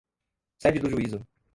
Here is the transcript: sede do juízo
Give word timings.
sede 0.57 0.79
do 0.79 0.89
juízo 0.89 1.19